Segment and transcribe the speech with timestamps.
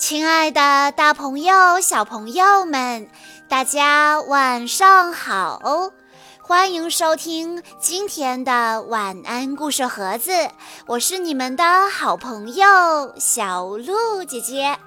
[0.00, 3.06] 亲爱的，大朋友、小朋友们，
[3.48, 5.60] 大家晚上好！
[6.40, 10.32] 欢迎收听今天的晚安故事盒子，
[10.86, 14.78] 我是你们的好朋友小鹿姐姐。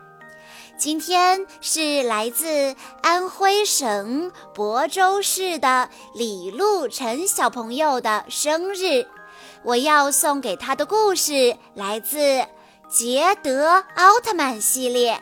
[0.79, 9.05] 今天是来自安徽省亳州市的李路晨小朋友的生日，
[9.61, 12.43] 我要送给他的故事来自。
[12.93, 15.19] 捷德奥特曼系列，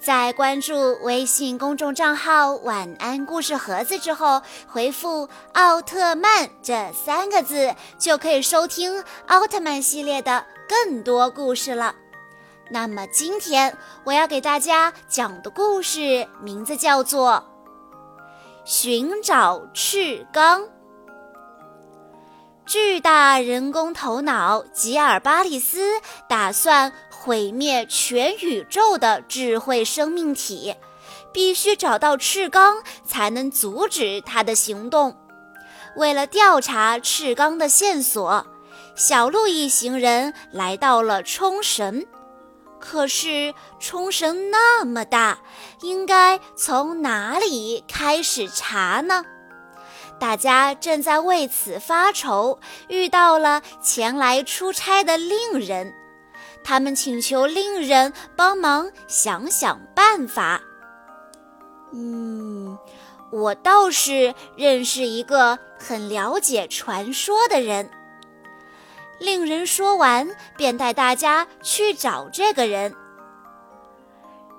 [0.00, 11.94] 在关注微信公众账号“晚安故事盒子”之后，回复“奥特曼”这三个字，就可以收听奥特曼系列的更多故事了。
[12.70, 17.44] 那么今天我要给大家讲的故事名字叫做
[18.64, 20.62] 《寻找赤刚》。
[22.66, 30.74] 巨大人工头脑吉尔巴利斯打算毁灭全宇宙的智慧生命体，
[31.32, 35.16] 必须找到赤刚才能阻止他的行动。
[35.96, 38.44] 为了调查赤刚的线索，
[38.96, 42.04] 小鹿一行人来到了冲绳。
[42.80, 45.38] 可是冲绳那么大，
[45.82, 49.24] 应该从哪里开始查呢？
[50.18, 55.94] 大家正在为此发愁，遇到了前来出差的令人，
[56.64, 60.60] 他们请求令人帮忙想想办法。
[61.92, 62.78] 嗯，
[63.30, 67.90] 我倒是认识一个很了解传说的人。
[69.18, 72.94] 令人说完，便带大家去找这个人。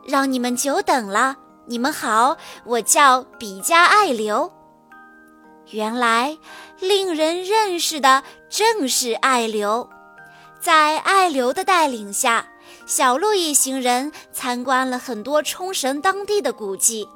[0.05, 4.51] 让你们久等了，你们好，我叫比加爱流。
[5.71, 6.37] 原来，
[6.79, 9.89] 令人认识的正是爱流。
[10.59, 12.47] 在爱流的带领下，
[12.85, 17.07] 小鹿一行人参观了很多冲绳当地的古迹。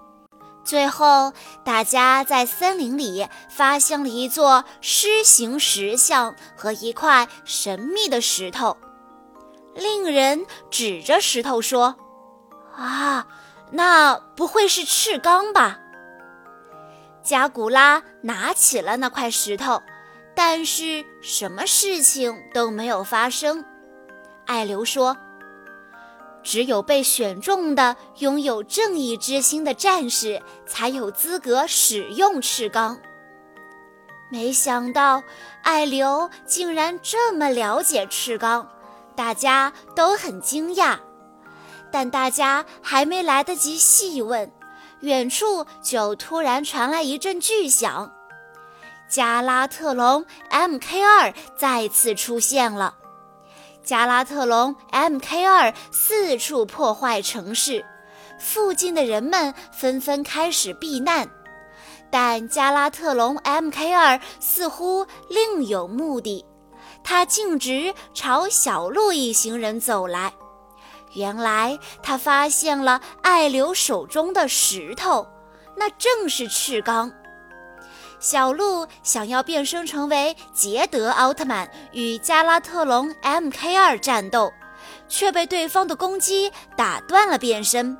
[0.63, 1.33] 最后，
[1.65, 8.77] 大家在森林里发现了一座狮形石像和一块神秘的石头。
[9.73, 11.95] 令人指着石头说
[12.77, 13.25] ：“啊，
[13.71, 15.79] 那不会是赤刚吧？”
[17.31, 19.81] 加古拉拿起了那块石头，
[20.35, 23.63] 但是什么事情都没有发生。
[24.45, 25.15] 艾流说
[26.43, 32.99] ：“只有被选中的、拥有正义之心的战士才有资格使用赤钢。”
[34.29, 35.23] 没想到
[35.63, 38.67] 艾流竟然这么了解赤钢，
[39.15, 40.99] 大家都很惊讶。
[41.89, 44.51] 但大家还没来得及细问。
[45.01, 48.11] 远处就突然传来一阵巨响，
[49.09, 52.95] 加拉特隆 Mk2 再次出现了。
[53.83, 57.83] 加拉特隆 Mk2 四处破坏城市，
[58.39, 61.27] 附近的人们纷纷开始避难，
[62.11, 66.45] 但加拉特隆 Mk2 似乎另有目的，
[67.03, 70.31] 他径直朝小鹿一行人走来。
[71.13, 75.27] 原来他发现了艾流手中的石头，
[75.75, 77.11] 那正是赤钢。
[78.19, 84.53] 小鹿想要变身成为捷德奥特曼与加拉特隆 Mk2 战斗，
[85.07, 87.97] 却被对方的攻击打断了变身。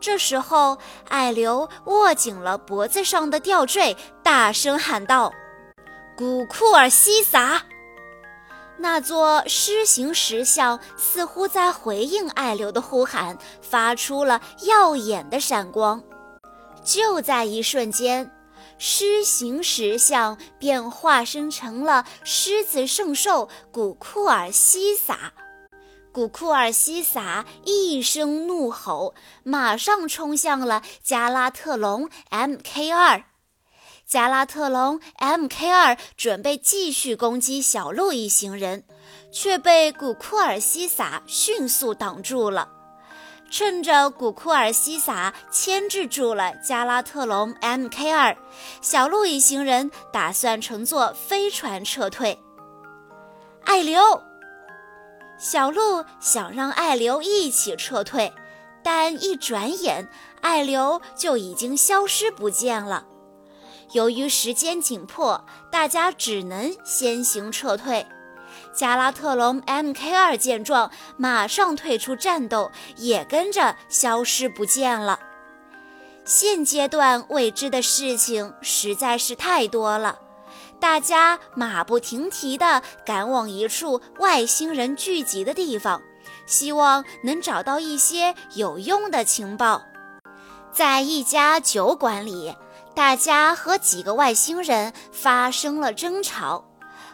[0.00, 0.78] 这时候，
[1.08, 5.32] 艾流握紧了脖子上的吊坠，大声喊道
[6.16, 7.62] ：“古库尔西撒！”
[8.76, 16.02] 那座狮形石像似乎在回应爱流的呼喊，发出了耀眼的闪光。
[16.84, 18.30] 就在一瞬间，
[18.76, 25.32] 狮形石像便化身成了狮子圣兽古库尔西撒。
[26.12, 33.24] 古库尔西撒一声怒吼，马上冲向了加拉特隆 Mk2。
[34.14, 38.84] 加拉特隆 Mk2 准备继续攻击小鹿一行人，
[39.32, 42.68] 却被古库尔西撒迅速挡住了。
[43.50, 48.36] 趁着古库尔西撒牵制住了加拉特隆 Mk2，
[48.80, 52.38] 小鹿一行人打算乘坐飞船撤退。
[53.64, 54.00] 爱流，
[55.40, 58.32] 小鹿想让爱流一起撤退，
[58.80, 60.08] 但一转眼，
[60.40, 63.06] 爱流就已经消失不见了。
[63.92, 68.06] 由于时间紧迫，大家只能先行撤退。
[68.72, 75.20] 加拉特隆 Mk2 见状，马上退出战斗，也跟着消失不见了。
[76.24, 80.18] 现阶段未知的事情实在是太多了，
[80.80, 86.00] 大家马不停蹄地赶往一处外星人聚集的地方，
[86.46, 89.82] 希望能找到一些有用的情报。
[90.72, 92.54] 在一家酒馆里，
[92.94, 96.64] 大家和几个外星人发生了争吵。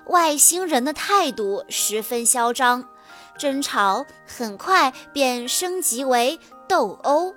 [0.06, 2.84] 外星人的态度十分嚣张，
[3.38, 6.38] 争吵很快便升级为
[6.68, 7.34] 斗殴。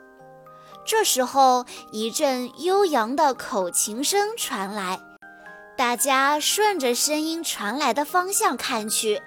[0.85, 4.99] 这时候，一阵悠扬的口琴声传来，
[5.77, 9.21] 大家顺着声音传来的方向看去，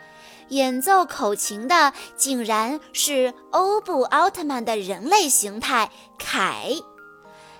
[0.48, 6.72] 演奏口琴的竟然是欧布奥特曼的人类形态凯。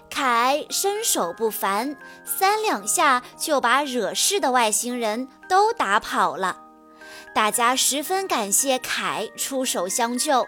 [0.08, 6.62] 凯身手不凡，三两下就把惹事的外星人都打跑了。
[7.35, 10.47] 大家十分感谢凯出手相救，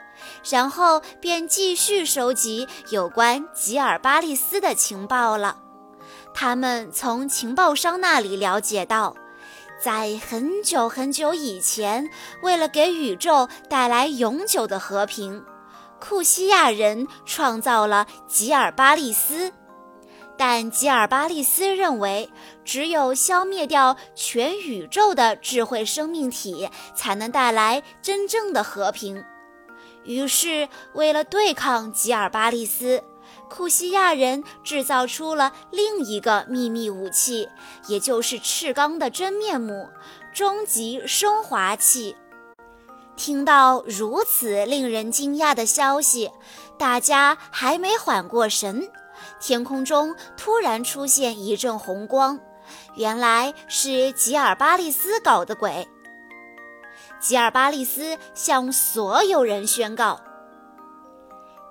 [0.49, 5.59] 然后便继续收集有关吉尔巴利斯的情报了。
[6.33, 9.15] 他们从情报商那里了解到，
[9.79, 12.09] 在很久很久以前，
[12.43, 15.45] 为了给宇宙带来永久的和平。
[16.01, 19.53] 库西亚人创造了吉尔巴利斯，
[20.37, 22.31] 但吉尔巴利斯认为，
[22.65, 29.25] 只有消灭掉全宇宙的智慧生命体，才能带来真正的和平。
[30.05, 33.03] 于是，为了对抗吉尔巴利斯，
[33.51, 37.49] 库西亚人制造出了另一个秘密武器，
[37.89, 39.89] 也就是赤钢的真面目——
[40.33, 42.17] 终极升华器。
[43.19, 46.31] 听到如此令人惊讶的消息，
[46.79, 48.89] 大家还没缓过神，
[49.41, 52.39] 天空中突然出现一阵红光，
[52.95, 55.89] 原来是吉尔巴利斯搞的鬼。
[57.21, 60.21] 吉尔巴利斯向所有人宣告：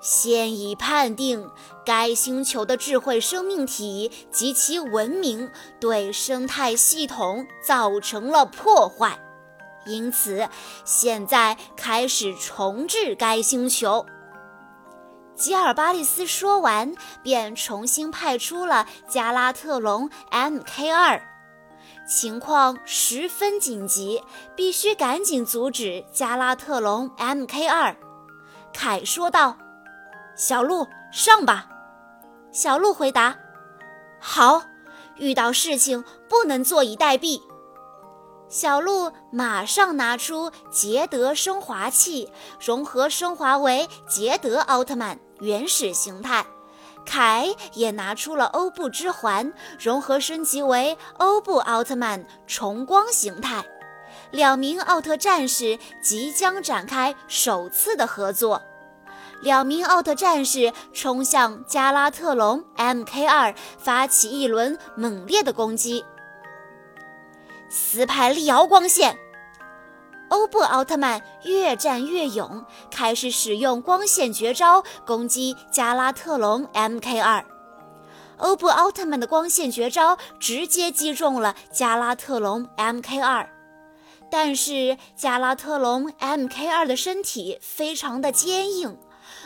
[0.02, 1.50] 现已判定
[1.86, 9.18] 该星球的智慧生命体及其文明对生态系统造成了破坏。
[9.88, 10.48] 因此，
[10.86, 14.06] 现在开始重置该星球。
[15.36, 21.22] 吉尔巴利斯说完，便重新派出了加拉特隆 Mk2。
[22.08, 24.24] 情况十分紧急，
[24.56, 27.96] 必须赶紧阻止加拉特隆 Mk2。
[28.74, 29.58] 凯说道
[30.36, 31.70] ：“小鹿，上吧。”
[32.52, 33.38] 小鹿回答
[34.20, 34.64] ：“好，
[35.18, 37.42] 遇到事情不能坐以待毙。”
[38.50, 46.46] 小鹿马上拿出捷德升华器，融合升华为捷德奥特曼原始形态。
[47.06, 53.66] 凯也拿出了欧布之环，融合升级为欧布奥特曼重光形态。
[54.32, 58.62] 两名奥特战士即将展开首次的合作。
[59.42, 66.04] 两名奥特战士冲向加拉特隆 Mk2，发起一轮猛烈的攻击。
[67.70, 69.18] 斯派利奥光线，
[70.30, 77.44] 欧布奥特曼越战越勇，开始使用光线绝招攻击加拉特隆 Mk2。
[78.38, 83.48] 欧布奥特曼的光线绝招直接击中了加拉特隆 Mk2，
[84.32, 88.98] 但是加拉特隆 Mk2 的身体非常的坚硬，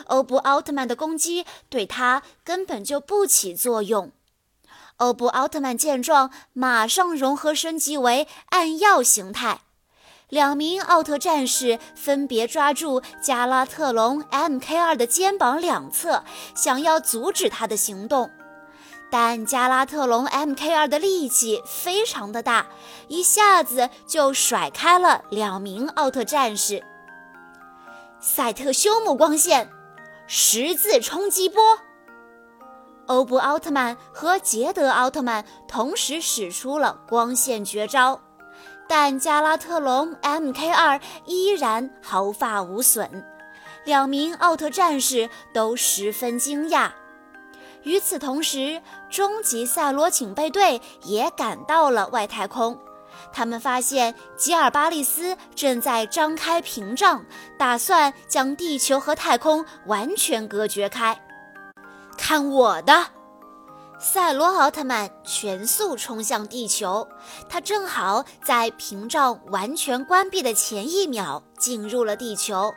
[0.06, 4.12] 欧布奥特曼的攻击对他根本就不起作用。
[4.98, 9.60] 欧布奥特曼见状，马上融合升级为暗耀形态。
[10.28, 18.30] 两名奥特战士分别抓住加拉特隆 Mk2 的肩膀两侧，想要阻止他的行动。
[19.10, 22.66] 但加拉特隆 Mk2 的力气非常的大，
[23.08, 26.82] 一下子就甩开了两名奥特战士。
[28.18, 29.70] 赛特修姆光线，
[30.26, 31.62] 十字冲击波。
[33.06, 38.20] 欧布奥特曼和捷德奥特曼同时使出了光线绝招，
[38.88, 43.24] 但加拉特隆 Mk2 依然毫发无损。
[43.84, 46.90] 两名奥特战士都十分惊讶。
[47.82, 48.80] 与此同时，
[49.10, 52.78] 终极赛罗警备队也赶到了外太空。
[53.32, 57.24] 他们发现吉尔巴利斯正在张开屏障，
[57.58, 61.20] 打算将地球和太空完全隔绝开。
[62.22, 63.08] 看我的！
[63.98, 67.08] 赛罗奥特曼全速冲向地球，
[67.48, 72.72] 他正好在屏障完全关闭的前一秒进入了地球。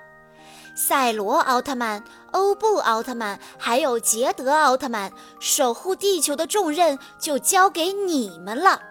[0.75, 8.81] 赛罗奥特曼、欧布奥特曼还有捷德奥特曼，守护地球的重任就交给你们了。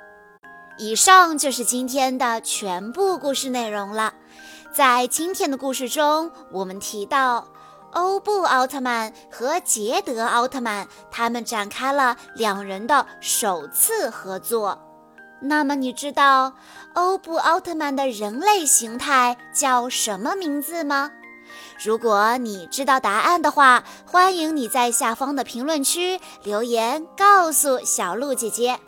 [0.78, 4.14] 以上就是今天的全部故事内容了。
[4.73, 7.49] 在今天的故事中，我们提到。
[7.94, 14.78] 欧布奥特曼和捷德奥特曼，他们展开了两人的首次合作。
[15.40, 16.54] 那么，你知道
[16.94, 21.10] 欧布奥特曼的人类形态叫什么名字吗？
[21.84, 28.78] 如果你知道答案的话，欢迎你在下方的评论区留言告诉小鹿姐姐。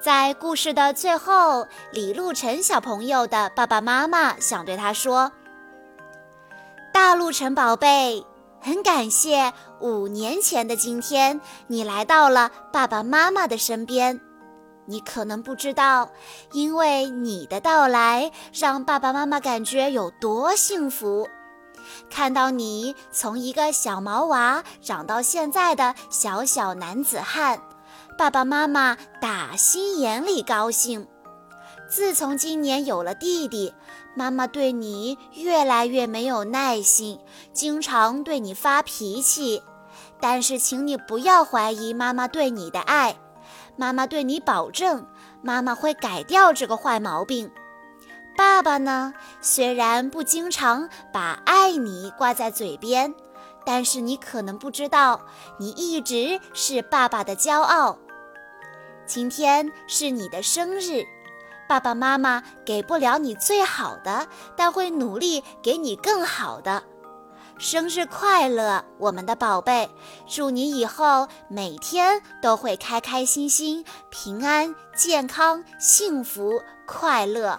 [0.00, 5.32] 在故事的最后，李路晨小朋友的爸爸妈妈想对他说
[7.04, 8.24] ：“大陆城宝贝，
[8.60, 14.20] 很感谢五年前的今天，你来到了爸爸妈妈的身边。
[14.86, 16.08] 你可能不知道，
[16.52, 21.28] 因为你的到来，让爸爸妈妈感觉有多幸福。”
[22.08, 27.60] 看到你从一个小毛娃长到现在的小小男子汉，
[28.16, 31.08] 爸爸妈妈打心眼里高兴。
[31.92, 33.74] 自从今年有了弟弟，
[34.14, 37.18] 妈妈对你越来越没有耐心，
[37.52, 39.62] 经常对你发脾气。
[40.18, 43.16] 但是，请你不要怀疑妈妈对你的爱，
[43.76, 45.06] 妈妈对你保证，
[45.42, 47.50] 妈妈会改掉这个坏毛病。
[48.38, 49.12] 爸爸呢？
[49.42, 53.14] 虽然不经常把“爱你”挂在嘴边，
[53.66, 55.20] 但是你可能不知道，
[55.58, 57.98] 你一直是爸爸的骄傲。
[59.04, 61.04] 今天是你的生日，
[61.72, 66.82] 爸爸妈妈给不了你最好的，但会努力给你更好的。
[67.56, 69.88] 生日快乐，我们的宝贝！
[70.28, 77.58] 祝你以后每天都会开开心心、平安、健康、幸福、快乐。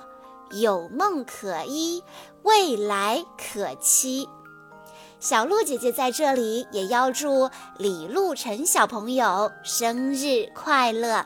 [0.52, 2.04] 有梦可依，
[2.44, 4.30] 未来可期。
[5.20, 11.26] 小鹿姐姐在这里也要祝李路晨小朋友生日快乐。